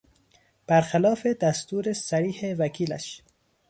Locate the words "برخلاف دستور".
0.67-1.93